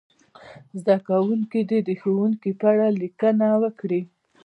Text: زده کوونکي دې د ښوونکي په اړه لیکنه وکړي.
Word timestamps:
زده 0.79 0.97
کوونکي 1.07 1.59
دې 1.69 1.79
د 1.87 1.89
ښوونکي 2.01 2.51
په 2.59 2.65
اړه 2.73 2.87
لیکنه 3.01 3.47
وکړي. 3.63 4.01